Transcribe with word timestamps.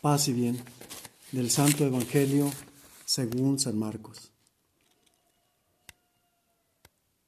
Paz 0.00 0.28
y 0.28 0.32
bien 0.32 0.56
del 1.32 1.50
Santo 1.50 1.84
Evangelio 1.84 2.48
según 3.04 3.58
San 3.58 3.76
Marcos. 3.76 4.30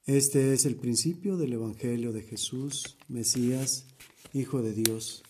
Este 0.05 0.53
es 0.53 0.65
el 0.65 0.77
principio 0.77 1.35
del 1.35 1.51
Evangelio 1.51 2.13
de 2.13 2.21
Jesús, 2.21 2.95
Mesías, 3.09 3.87
Hijo 4.31 4.61
de 4.61 4.71
Dios. 4.71 5.21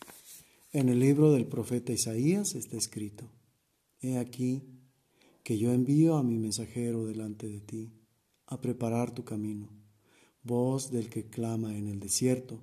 En 0.72 0.88
el 0.88 1.00
libro 1.00 1.34
del 1.34 1.48
profeta 1.48 1.92
Isaías 1.92 2.54
está 2.54 2.78
escrito, 2.78 3.28
He 4.01 4.19
aquí 4.19 4.62
que 5.44 5.58
yo 5.58 5.73
envío 5.73 6.17
a 6.17 6.23
mi 6.23 6.37
mensajero 6.37 7.08
delante 7.08 7.47
de 7.47 7.60
ti, 7.60 7.92
a 8.46 8.62
preparar 8.62 9.15
tu 9.15 9.26
camino. 9.26 9.67
Voz 10.44 10.92
del 10.92 11.10
que 11.10 11.26
clama 11.26 11.76
en 11.76 11.87
el 11.87 11.99
desierto, 11.99 12.62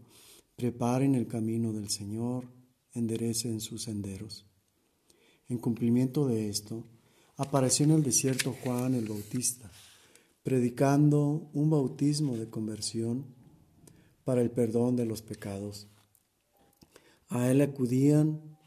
preparen 0.54 1.16
el 1.16 1.26
camino 1.26 1.72
del 1.72 1.90
Señor, 1.90 2.44
enderecen 2.92 3.60
sus 3.60 3.82
senderos. 3.82 4.47
En 5.48 5.58
cumplimiento 5.58 6.26
de 6.26 6.48
esto, 6.48 6.84
apareció 7.36 7.84
en 7.84 7.92
el 7.92 8.02
desierto 8.02 8.54
Juan 8.62 8.94
el 8.94 9.08
Bautista, 9.08 9.70
predicando 10.42 11.48
un 11.54 11.70
bautismo 11.70 12.36
de 12.36 12.48
conversión 12.48 13.24
para 14.24 14.42
el 14.42 14.50
perdón 14.50 14.96
de 14.96 15.06
los 15.06 15.22
pecados. 15.22 15.88
A 17.28 17.50
él 17.50 17.60
acudían 17.62 18.58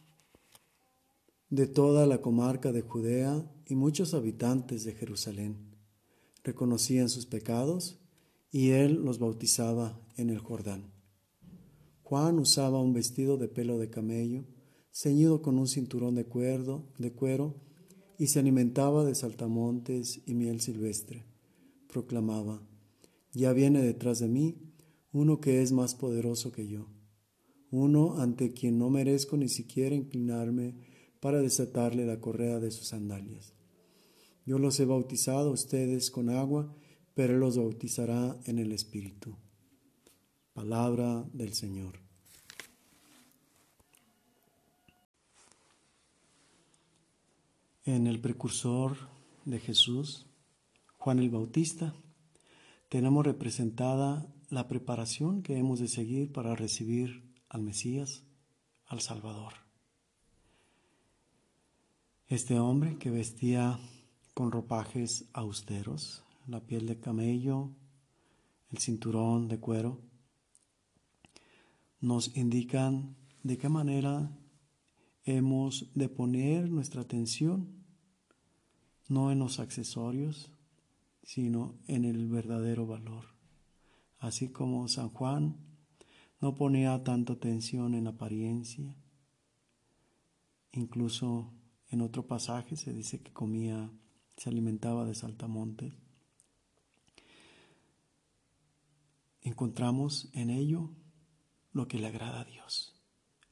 de 1.50 1.68
toda 1.68 2.08
la 2.08 2.22
comarca 2.22 2.72
de 2.72 2.82
Judea 2.82 3.46
y 3.68 3.76
muchos 3.76 4.14
habitantes 4.14 4.86
de 4.86 4.94
Jerusalén. 4.94 5.58
Reconocían 6.44 7.10
sus 7.10 7.26
pecados 7.26 8.00
y 8.52 8.70
él 8.70 9.04
los 9.04 9.20
bautizaba 9.20 10.00
en 10.18 10.30
el 10.30 10.40
Jordán. 10.40 10.92
Juan 12.04 12.40
usaba 12.40 12.82
un 12.82 12.94
vestido 12.94 13.38
de 13.38 13.48
pelo 13.48 13.78
de 13.78 13.90
camello, 13.90 14.46
ceñido 14.92 15.42
con 15.42 15.58
un 15.58 15.68
cinturón 15.68 16.16
de, 16.16 16.26
cuerdo, 16.26 16.86
de 16.98 17.12
cuero, 17.12 17.56
y 18.18 18.28
se 18.28 18.40
alimentaba 18.40 19.04
de 19.04 19.16
saltamontes 19.16 20.22
y 20.28 20.34
miel 20.34 20.62
silvestre. 20.62 21.26
Proclamaba, 21.88 22.62
ya 23.34 23.54
viene 23.54 23.82
detrás 23.82 24.20
de 24.20 24.28
mí 24.28 24.58
uno 25.14 25.42
que 25.42 25.62
es 25.62 25.72
más 25.72 25.96
poderoso 25.96 26.52
que 26.52 26.68
yo, 26.68 26.88
uno 27.72 28.20
ante 28.20 28.52
quien 28.54 28.78
no 28.78 28.90
merezco 28.90 29.38
ni 29.38 29.50
siquiera 29.50 29.96
inclinarme 29.96 30.76
para 31.20 31.42
desatarle 31.42 32.06
la 32.06 32.20
correa 32.20 32.60
de 32.60 32.72
sus 32.72 32.88
sandalias. 32.88 33.54
Yo 34.46 34.60
los 34.60 34.80
he 34.80 34.86
bautizado 34.86 35.50
a 35.50 35.54
ustedes 35.54 36.12
con 36.12 36.30
agua, 36.30 36.76
pero 37.14 37.34
Él 37.34 37.40
los 37.40 37.58
bautizará 37.58 38.40
en 38.46 38.60
el 38.60 38.72
Espíritu. 38.72 39.38
Palabra 40.54 41.30
del 41.34 41.54
Señor. 41.54 42.11
En 47.92 48.08
el 48.08 48.22
precursor 48.22 48.96
de 49.44 49.60
Jesús, 49.60 50.26
Juan 50.98 51.20
el 51.20 51.30
Bautista, 51.30 51.94
tenemos 52.88 53.26
representada 53.26 54.34
la 54.50 54.70
preparación 54.70 55.44
que 55.44 55.58
hemos 55.58 55.82
de 55.82 55.90
seguir 55.90 56.32
para 56.32 56.56
recibir 56.56 57.22
al 57.50 57.64
Mesías, 57.64 58.24
al 58.88 59.02
Salvador. 59.02 59.56
Este 62.30 62.60
hombre 62.60 62.98
que 62.98 63.10
vestía 63.10 63.78
con 64.34 64.54
ropajes 64.54 65.26
austeros, 65.34 66.24
la 66.48 66.62
piel 66.62 66.88
de 66.88 66.98
camello, 66.98 67.72
el 68.70 68.78
cinturón 68.78 69.50
de 69.50 69.60
cuero, 69.60 70.00
nos 72.00 72.38
indican 72.38 73.18
de 73.44 73.58
qué 73.58 73.68
manera 73.68 74.32
hemos 75.26 75.92
de 75.94 76.08
poner 76.08 76.70
nuestra 76.70 77.02
atención 77.02 77.81
no 79.12 79.30
en 79.30 79.40
los 79.40 79.60
accesorios, 79.60 80.54
sino 81.22 81.76
en 81.88 82.06
el 82.06 82.30
verdadero 82.30 82.88
valor. 82.88 83.26
Así 84.20 84.48
como 84.48 84.88
San 84.88 85.10
Juan 85.10 85.58
no 86.40 86.56
ponía 86.56 87.04
tanta 87.04 87.34
atención 87.34 87.94
en 87.94 88.08
apariencia, 88.08 88.96
incluso 90.72 91.52
en 91.90 92.00
otro 92.00 92.26
pasaje 92.26 92.78
se 92.78 92.94
dice 92.94 93.22
que 93.22 93.34
comía, 93.34 93.92
se 94.38 94.50
alimentaba 94.50 95.04
de 95.04 95.14
saltamontes. 95.14 95.94
Encontramos 99.42 100.30
en 100.32 100.50
ello 100.50 100.90
lo 101.74 101.90
que 101.90 102.00
le 102.00 102.08
agrada 102.08 102.40
a 102.40 102.46
Dios, 102.46 102.96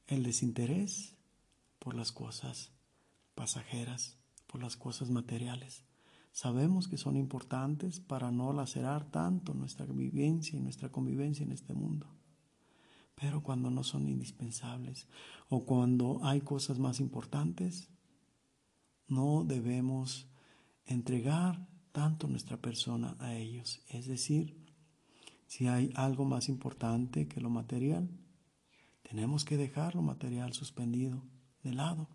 el 0.06 0.22
desinterés 0.22 1.18
por 1.78 1.94
las 1.94 2.12
cosas 2.12 2.72
pasajeras, 3.34 4.19
por 4.50 4.60
las 4.60 4.76
cosas 4.76 5.10
materiales. 5.10 5.84
Sabemos 6.32 6.88
que 6.88 6.96
son 6.96 7.16
importantes 7.16 8.00
para 8.00 8.30
no 8.32 8.52
lacerar 8.52 9.04
tanto 9.10 9.54
nuestra 9.54 9.86
vivencia 9.86 10.58
y 10.58 10.62
nuestra 10.62 10.90
convivencia 10.90 11.44
en 11.44 11.52
este 11.52 11.72
mundo. 11.72 12.08
Pero 13.14 13.42
cuando 13.42 13.70
no 13.70 13.84
son 13.84 14.08
indispensables 14.08 15.06
o 15.48 15.64
cuando 15.64 16.20
hay 16.24 16.40
cosas 16.40 16.78
más 16.78 17.00
importantes, 17.00 17.90
no 19.06 19.44
debemos 19.44 20.28
entregar 20.86 21.68
tanto 21.92 22.26
nuestra 22.26 22.56
persona 22.56 23.16
a 23.18 23.34
ellos. 23.34 23.82
Es 23.88 24.06
decir, 24.06 24.56
si 25.46 25.66
hay 25.66 25.92
algo 25.94 26.24
más 26.24 26.48
importante 26.48 27.28
que 27.28 27.40
lo 27.40 27.50
material, 27.50 28.08
tenemos 29.02 29.44
que 29.44 29.56
dejar 29.56 29.94
lo 29.94 30.02
material 30.02 30.52
suspendido 30.54 31.22
de 31.62 31.72
lado. 31.72 32.08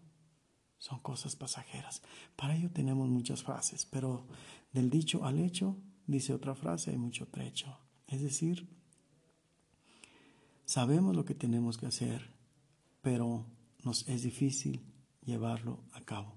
Son 0.85 0.99
cosas 0.99 1.35
pasajeras. 1.35 2.03
Para 2.35 2.55
ello 2.55 2.69
tenemos 2.69 3.09
muchas 3.09 3.41
frases, 3.41 3.87
pero 3.87 4.27
del 4.71 4.91
dicho 4.91 5.25
al 5.25 5.39
hecho, 5.39 5.75
dice 6.05 6.31
otra 6.31 6.53
frase, 6.53 6.91
hay 6.91 6.97
mucho 6.97 7.27
trecho. 7.27 7.75
Es 8.05 8.21
decir, 8.21 8.69
sabemos 10.63 11.15
lo 11.15 11.25
que 11.25 11.33
tenemos 11.33 11.79
que 11.79 11.87
hacer, 11.87 12.29
pero 13.01 13.47
nos 13.83 14.07
es 14.07 14.21
difícil 14.21 14.85
llevarlo 15.23 15.83
a 15.93 16.01
cabo. 16.01 16.35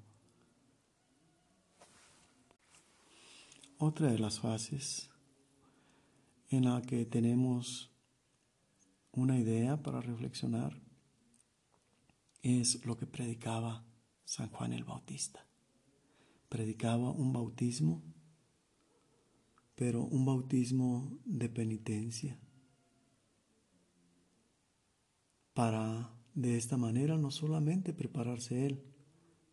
Otra 3.77 4.11
de 4.11 4.19
las 4.19 4.41
fases 4.41 5.11
en 6.49 6.65
la 6.65 6.81
que 6.81 7.05
tenemos 7.05 7.91
una 9.13 9.39
idea 9.39 9.83
para 9.83 10.01
reflexionar 10.01 10.81
es 12.41 12.83
lo 12.87 12.97
que 12.97 13.07
predicaba 13.07 13.85
San 14.29 14.51
Juan 14.51 14.75
el 14.75 14.85
Bautista. 14.85 15.47
Predicaba 16.51 17.13
un 17.13 17.33
bautismo, 17.33 18.03
pero 19.75 20.05
un 20.05 20.27
bautismo 20.27 21.19
de 21.25 21.49
penitencia, 21.49 22.39
para 25.55 26.15
de 26.35 26.59
esta 26.59 26.77
manera 26.77 27.17
no 27.17 27.31
solamente 27.31 27.95
prepararse 27.95 28.67
él 28.67 28.85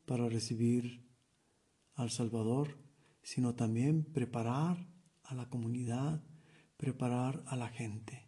para 0.05 0.27
recibir 0.27 1.07
al 1.93 2.11
Salvador, 2.11 2.77
sino 3.23 3.55
también 3.55 4.03
preparar 4.03 4.89
a 5.23 5.35
la 5.35 5.49
comunidad, 5.49 6.21
preparar 6.75 7.45
a 7.47 7.55
la 7.55 7.69
gente, 7.69 8.27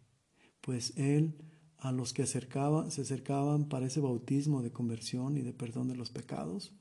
pues 0.62 0.96
Él 0.96 1.47
a 1.78 1.92
los 1.92 2.12
que 2.12 2.22
acercaba, 2.22 2.90
se 2.90 3.02
acercaban 3.02 3.68
para 3.68 3.86
ese 3.86 4.00
bautismo 4.00 4.62
de 4.62 4.72
conversión 4.72 5.36
y 5.36 5.42
de 5.42 5.52
perdón 5.52 5.88
de 5.88 5.96
los 5.96 6.10
pecados, 6.10 6.72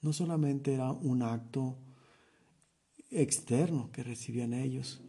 no 0.00 0.12
solamente 0.12 0.74
era 0.74 0.90
un 0.90 1.22
acto 1.22 1.76
externo 3.10 3.90
que 3.92 4.02
recibían 4.02 4.54
ellos, 4.54 5.00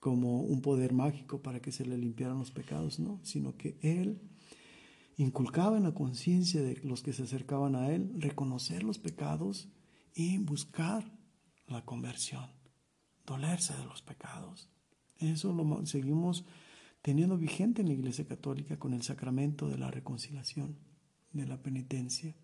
como 0.00 0.42
un 0.42 0.60
poder 0.60 0.92
mágico 0.92 1.40
para 1.40 1.60
que 1.60 1.72
se 1.72 1.86
le 1.86 1.96
limpiaran 1.96 2.38
los 2.38 2.50
pecados, 2.50 2.98
no, 2.98 3.20
sino 3.22 3.56
que 3.56 3.78
Él 3.80 4.20
inculcaba 5.16 5.76
en 5.76 5.84
la 5.84 5.94
conciencia 5.94 6.62
de 6.62 6.78
los 6.82 7.02
que 7.02 7.12
se 7.12 7.22
acercaban 7.22 7.76
a 7.76 7.90
Él 7.90 8.12
reconocer 8.18 8.82
los 8.82 8.98
pecados 8.98 9.68
y 10.14 10.38
buscar 10.38 11.10
la 11.68 11.84
conversión, 11.84 12.50
dolerse 13.24 13.74
de 13.74 13.84
los 13.84 14.02
pecados. 14.02 14.68
Eso 15.18 15.52
lo 15.52 15.86
seguimos 15.86 16.44
teniendo 17.04 17.36
vigente 17.36 17.82
en 17.82 17.88
la 17.88 17.92
Iglesia 17.92 18.24
Católica 18.24 18.78
con 18.78 18.94
el 18.94 19.02
sacramento 19.02 19.68
de 19.68 19.76
la 19.76 19.90
reconciliación, 19.90 20.78
de 21.34 21.46
la 21.46 21.62
penitencia. 21.62 22.34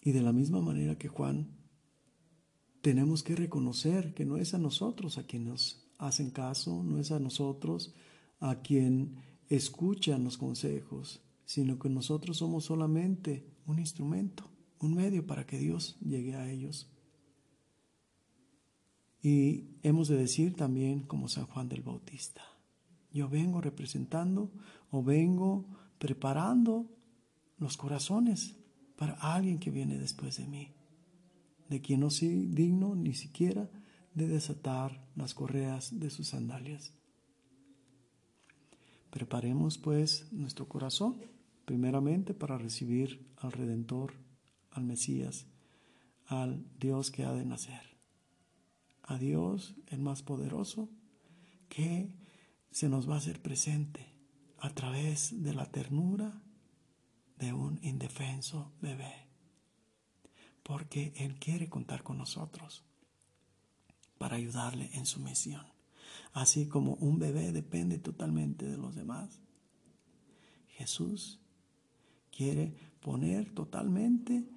Y 0.00 0.12
de 0.12 0.22
la 0.22 0.32
misma 0.32 0.62
manera 0.62 0.96
que 0.96 1.08
Juan, 1.08 1.50
tenemos 2.80 3.22
que 3.22 3.36
reconocer 3.36 4.14
que 4.14 4.24
no 4.24 4.38
es 4.38 4.54
a 4.54 4.58
nosotros 4.58 5.18
a 5.18 5.24
quien 5.24 5.44
nos 5.44 5.86
hacen 5.98 6.30
caso, 6.30 6.82
no 6.82 6.98
es 6.98 7.12
a 7.12 7.20
nosotros 7.20 7.92
a 8.40 8.62
quien 8.62 9.16
escuchan 9.50 10.24
los 10.24 10.38
consejos, 10.38 11.20
sino 11.44 11.78
que 11.78 11.90
nosotros 11.90 12.38
somos 12.38 12.64
solamente 12.64 13.44
un 13.66 13.80
instrumento, 13.80 14.48
un 14.80 14.94
medio 14.94 15.26
para 15.26 15.44
que 15.44 15.58
Dios 15.58 15.98
llegue 16.00 16.36
a 16.36 16.50
ellos. 16.50 16.90
Y 19.26 19.80
hemos 19.82 20.06
de 20.06 20.16
decir 20.16 20.54
también 20.54 21.00
como 21.00 21.26
San 21.26 21.46
Juan 21.46 21.68
del 21.68 21.82
Bautista, 21.82 22.42
Yo 23.12 23.28
vengo 23.28 23.60
representando 23.60 24.52
o 24.92 25.02
vengo 25.02 25.66
preparando 25.98 26.86
los 27.58 27.76
corazones 27.76 28.54
para 28.94 29.14
alguien 29.14 29.58
que 29.58 29.72
viene 29.72 29.98
después 29.98 30.36
de 30.36 30.46
mí, 30.46 30.68
de 31.68 31.80
quien 31.80 31.98
no 32.00 32.10
soy 32.10 32.46
digno 32.46 32.94
ni 32.94 33.14
siquiera 33.14 33.68
de 34.14 34.28
desatar 34.28 35.04
las 35.16 35.34
correas 35.34 35.98
de 35.98 36.10
sus 36.10 36.28
sandalias. 36.28 36.92
Preparemos 39.10 39.76
pues 39.76 40.30
nuestro 40.30 40.68
corazón, 40.68 41.16
primeramente 41.64 42.32
para 42.32 42.58
recibir 42.58 43.26
al 43.38 43.50
Redentor, 43.50 44.12
al 44.70 44.84
Mesías, 44.84 45.46
al 46.26 46.64
Dios 46.78 47.10
que 47.10 47.24
ha 47.24 47.32
de 47.32 47.44
nacer, 47.44 47.95
a 49.06 49.18
Dios 49.18 49.74
el 49.88 50.00
más 50.00 50.22
poderoso, 50.22 50.88
que 51.68 52.12
se 52.70 52.88
nos 52.88 53.08
va 53.08 53.14
a 53.14 53.18
hacer 53.18 53.40
presente 53.40 54.06
a 54.58 54.70
través 54.70 55.42
de 55.42 55.54
la 55.54 55.70
ternura 55.70 56.42
de 57.38 57.52
un 57.52 57.78
indefenso 57.82 58.72
bebé, 58.80 59.28
porque 60.62 61.12
Él 61.16 61.38
quiere 61.38 61.68
contar 61.68 62.02
con 62.02 62.18
nosotros 62.18 62.84
para 64.18 64.36
ayudarle 64.36 64.90
en 64.94 65.06
su 65.06 65.20
misión, 65.20 65.64
así 66.32 66.66
como 66.66 66.94
un 66.94 67.18
bebé 67.18 67.52
depende 67.52 67.98
totalmente 67.98 68.66
de 68.66 68.76
los 68.76 68.94
demás. 68.94 69.40
Jesús 70.68 71.40
quiere 72.30 72.74
poner 73.00 73.54
totalmente 73.54 74.48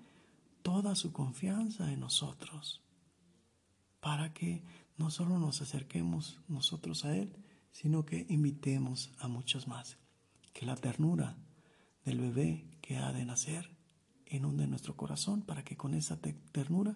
toda 0.62 0.96
su 0.96 1.14
confianza 1.14 1.92
en 1.92 2.02
nosotros, 2.02 2.82
para 4.00 4.34
que 4.34 4.64
no 4.98 5.10
solo 5.10 5.40
nos 5.40 5.62
acerquemos 5.62 6.40
nosotros 6.48 7.06
a 7.06 7.16
Él, 7.16 7.36
sino 7.72 8.06
que 8.06 8.26
invitemos 8.30 9.12
a 9.20 9.28
muchos 9.28 9.68
más. 9.68 9.98
Que 10.54 10.66
la 10.66 10.76
ternura 10.76 11.38
del 12.06 12.20
bebé 12.20 12.78
que 12.82 12.98
ha 12.98 13.12
de 13.14 13.26
nacer 13.26 13.70
inunde 14.26 14.68
nuestro 14.68 14.96
corazón 14.96 15.42
para 15.42 15.64
que 15.64 15.78
con 15.78 15.94
esa 15.94 16.20
ternura 16.20 16.96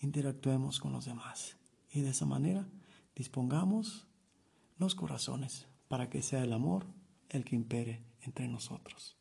interactuemos 0.00 0.80
con 0.80 0.92
los 0.92 1.04
demás. 1.04 1.56
Y 1.90 2.02
de 2.02 2.10
esa 2.10 2.26
manera 2.26 2.68
dispongamos 3.14 4.06
los 4.78 4.94
corazones 4.94 5.68
para 5.88 6.10
que 6.10 6.22
sea 6.22 6.42
el 6.42 6.52
amor 6.52 6.86
el 7.28 7.44
que 7.44 7.56
impere 7.56 8.04
entre 8.22 8.48
nosotros. 8.48 9.16